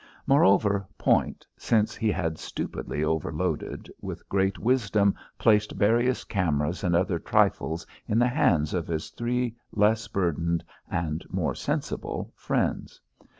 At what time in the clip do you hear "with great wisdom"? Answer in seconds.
4.01-5.13